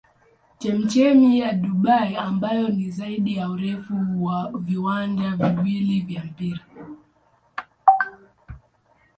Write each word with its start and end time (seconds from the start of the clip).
Chemchemi 0.59 1.39
ya 1.39 1.53
Dubai 1.53 2.15
ambayo 2.15 2.69
ni 2.69 2.91
zaidi 2.91 3.35
ya 3.35 3.49
urefu 3.49 4.23
wa 4.23 4.51
viwanja 4.59 5.31
viwili 5.35 5.99
vya 6.01 6.23
mpira. 6.23 6.65